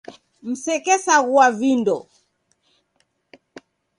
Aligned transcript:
Msekesaghua 0.49 1.47
vindo. 1.59 1.97